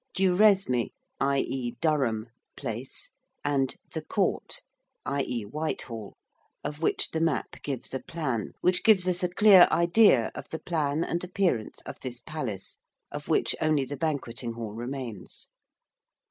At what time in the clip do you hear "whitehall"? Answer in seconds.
5.43-6.17